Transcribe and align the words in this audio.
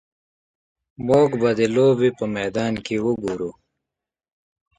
موږ 1.07 1.29
به 1.41 1.49
د 1.59 1.61
لوبې 1.75 2.09
په 2.17 2.25
میدان 2.35 2.73
کې 2.85 2.95
وګورو 3.05 3.51